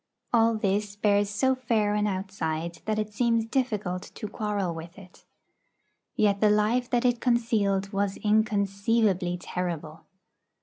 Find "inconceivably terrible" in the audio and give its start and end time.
8.17-10.07